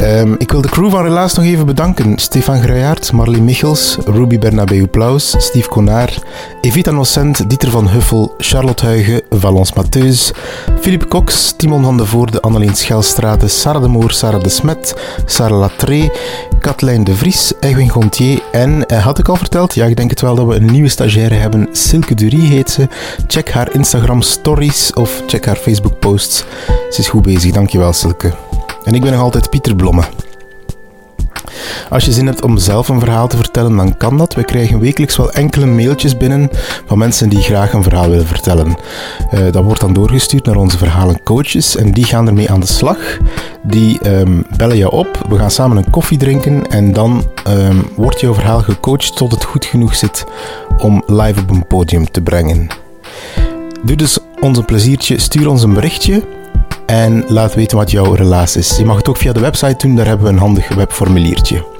Um, 0.00 0.34
ik 0.38 0.50
wil 0.52 0.60
de 0.60 0.68
crew 0.68 0.90
van 0.90 1.02
Relaas 1.02 1.34
nog 1.34 1.44
even 1.44 1.66
bedanken. 1.66 2.18
Stefan 2.18 2.62
Gruijaert, 2.62 3.12
Marlie 3.12 3.42
Michels, 3.42 3.96
Ruby 4.04 4.38
Bernabeu 4.38 4.86
Plaus, 4.86 5.34
Steve 5.38 5.68
Konaar, 5.68 6.18
Evita 6.60 6.90
Nocent, 6.90 7.48
Dieter 7.48 7.70
van 7.70 7.88
Huffel, 7.88 8.34
Charlotte 8.38 8.84
Huigen, 8.84 9.22
Valence 9.30 9.72
Mateus, 9.76 10.32
Philippe 10.80 11.08
Cox, 11.08 11.54
Timon 11.56 11.82
van 11.82 11.96
de 11.96 12.06
Voorde, 12.06 12.40
Anneleen 12.40 12.74
Schelstraten, 12.74 13.50
Sarah 13.50 13.82
de 13.82 13.88
Moor, 13.88 14.10
Sarah 14.10 14.42
de 14.42 14.48
Smet, 14.48 14.94
Sarah 15.24 15.58
Latré, 15.58 16.10
Katlijn 16.58 17.04
de 17.04 17.14
Vries, 17.14 17.52
Edwin 17.60 17.88
Gontier 17.88 18.42
en, 18.52 18.86
eh, 18.86 19.04
had 19.04 19.18
ik 19.18 19.28
al 19.28 19.36
verteld, 19.36 19.74
ja 19.74 19.86
ik 19.86 19.96
denk 19.96 20.10
het 20.10 20.20
wel 20.20 20.34
dat 20.34 20.46
we 20.46 20.54
een 20.54 20.70
nieuwe 20.70 20.88
stagiaire 20.88 21.34
hebben, 21.34 21.68
Silke 21.72 22.14
Durie 22.14 22.48
heet 22.48 22.70
ze. 22.70 22.88
Check 23.26 23.50
haar 23.50 23.74
Instagram 23.74 24.22
stories 24.22 24.92
of 24.92 25.22
check 25.26 25.46
haar 25.46 25.56
Facebook 25.56 25.98
posts. 25.98 26.44
Ze 26.90 27.00
is 27.00 27.08
goed 27.08 27.22
bezig, 27.22 27.52
dankjewel 27.52 27.92
Silke. 27.92 28.51
En 28.84 28.94
ik 28.94 29.00
ben 29.00 29.12
nog 29.12 29.20
altijd 29.20 29.50
Pieter 29.50 29.76
Blomme. 29.76 30.02
Als 31.90 32.04
je 32.04 32.12
zin 32.12 32.26
hebt 32.26 32.42
om 32.42 32.58
zelf 32.58 32.88
een 32.88 33.00
verhaal 33.00 33.28
te 33.28 33.36
vertellen, 33.36 33.76
dan 33.76 33.96
kan 33.96 34.18
dat. 34.18 34.34
We 34.34 34.44
krijgen 34.44 34.80
wekelijks 34.80 35.16
wel 35.16 35.30
enkele 35.30 35.66
mailtjes 35.66 36.16
binnen 36.16 36.50
van 36.86 36.98
mensen 36.98 37.28
die 37.28 37.42
graag 37.42 37.72
een 37.72 37.82
verhaal 37.82 38.08
willen 38.08 38.26
vertellen. 38.26 38.76
Uh, 39.34 39.52
dat 39.52 39.64
wordt 39.64 39.80
dan 39.80 39.92
doorgestuurd 39.92 40.46
naar 40.46 40.56
onze 40.56 40.78
verhalencoaches 40.78 41.76
en 41.76 41.92
die 41.92 42.04
gaan 42.04 42.26
ermee 42.26 42.50
aan 42.50 42.60
de 42.60 42.66
slag. 42.66 42.98
Die 43.62 44.08
um, 44.08 44.46
bellen 44.56 44.76
je 44.76 44.90
op, 44.90 45.26
we 45.28 45.38
gaan 45.38 45.50
samen 45.50 45.76
een 45.76 45.90
koffie 45.90 46.18
drinken 46.18 46.66
en 46.66 46.92
dan 46.92 47.24
um, 47.48 47.86
wordt 47.96 48.20
jouw 48.20 48.34
verhaal 48.34 48.60
gecoacht 48.60 49.16
tot 49.16 49.32
het 49.32 49.44
goed 49.44 49.64
genoeg 49.64 49.94
zit 49.94 50.24
om 50.78 51.02
live 51.06 51.40
op 51.40 51.50
een 51.50 51.66
podium 51.66 52.10
te 52.10 52.20
brengen. 52.20 52.66
Doe 53.82 53.96
dus 53.96 54.18
ons 54.40 54.58
een 54.58 54.64
pleziertje, 54.64 55.18
stuur 55.18 55.48
ons 55.48 55.62
een 55.62 55.74
berichtje 55.74 56.22
en 56.92 57.24
laat 57.28 57.54
weten 57.54 57.76
wat 57.76 57.90
jouw 57.90 58.12
relaas 58.12 58.56
is. 58.56 58.76
Je 58.76 58.84
mag 58.84 58.96
het 58.96 59.08
ook 59.08 59.16
via 59.16 59.32
de 59.32 59.40
website 59.40 59.86
doen, 59.86 59.96
daar 59.96 60.06
hebben 60.06 60.26
we 60.26 60.32
een 60.32 60.38
handig 60.38 60.74
webformuliertje. 60.74 61.71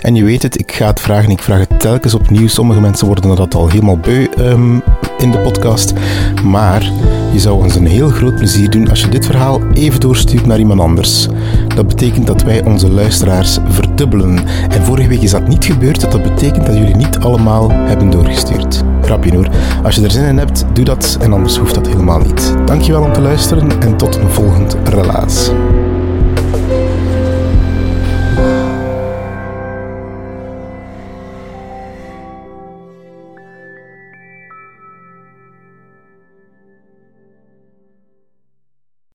En 0.00 0.14
je 0.14 0.24
weet 0.24 0.42
het, 0.42 0.58
ik 0.58 0.72
ga 0.72 0.86
het 0.86 1.00
vragen, 1.00 1.30
ik 1.30 1.42
vraag 1.42 1.58
het 1.58 1.80
telkens 1.80 2.14
opnieuw. 2.14 2.48
Sommige 2.48 2.80
mensen 2.80 3.06
worden 3.06 3.36
dat 3.36 3.54
al 3.54 3.68
helemaal 3.68 3.98
beu 3.98 4.26
um, 4.38 4.82
in 5.18 5.30
de 5.30 5.38
podcast. 5.38 5.92
Maar 6.44 6.92
je 7.32 7.38
zou 7.38 7.62
ons 7.62 7.74
een 7.74 7.86
heel 7.86 8.08
groot 8.08 8.34
plezier 8.34 8.70
doen 8.70 8.90
als 8.90 9.00
je 9.00 9.08
dit 9.08 9.26
verhaal 9.26 9.60
even 9.72 10.00
doorstuurt 10.00 10.46
naar 10.46 10.58
iemand 10.58 10.80
anders. 10.80 11.26
Dat 11.74 11.88
betekent 11.88 12.26
dat 12.26 12.42
wij 12.42 12.64
onze 12.64 12.90
luisteraars 12.90 13.58
verdubbelen. 13.68 14.38
En 14.68 14.84
vorige 14.84 15.08
week 15.08 15.22
is 15.22 15.30
dat 15.30 15.48
niet 15.48 15.64
gebeurd, 15.64 16.10
dat 16.10 16.22
betekent 16.22 16.66
dat 16.66 16.76
jullie 16.76 16.96
niet 16.96 17.18
allemaal 17.18 17.70
hebben 17.70 18.10
doorgestuurd. 18.10 18.82
Grapje 19.02 19.34
hoor. 19.34 19.48
Als 19.82 19.94
je 19.94 20.02
er 20.02 20.10
zin 20.10 20.24
in 20.24 20.38
hebt, 20.38 20.64
doe 20.72 20.84
dat 20.84 21.18
en 21.20 21.32
anders 21.32 21.56
hoeft 21.56 21.74
dat 21.74 21.86
helemaal 21.86 22.18
niet. 22.18 22.54
Dankjewel 22.64 23.02
om 23.02 23.12
te 23.12 23.20
luisteren 23.20 23.80
en 23.80 23.96
tot 23.96 24.16
een 24.16 24.30
volgend 24.30 24.76
relaas. 24.84 25.50